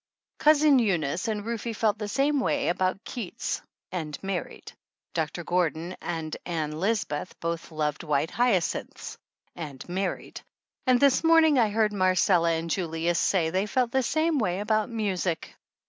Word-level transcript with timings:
Cousin 0.39 0.79
Eunice 0.79 1.27
and 1.27 1.45
Rufe 1.45 1.77
felt 1.77 1.99
the 1.99 2.07
same 2.07 2.39
way 2.39 2.69
about 2.69 3.03
Keats 3.03 3.61
and 3.91 4.17
married. 4.23 4.71
Doctor 5.13 5.43
Gordon 5.43 5.95
and 6.01 6.35
Ann 6.43 6.71
Lisbeth 6.71 7.39
both 7.39 7.71
loved 7.71 8.01
white 8.01 8.31
hyacinths 8.31 9.19
and 9.55 9.87
married, 9.87 10.41
and 10.87 10.99
this 10.99 11.23
morning 11.23 11.59
I 11.59 11.69
heard 11.69 11.93
Marcella 11.93 12.49
and 12.53 12.67
Julius 12.67 13.19
say 13.19 13.51
they 13.51 13.67
felt 13.67 13.91
the 13.91 14.01
same 14.01 14.39
way 14.39 14.59
about 14.59 14.89
music. 14.89 15.55